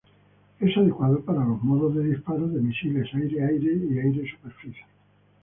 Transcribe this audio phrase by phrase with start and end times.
[0.59, 4.83] Es adecuado para los modos de disparo de misiles aire-aire y aire-superficie.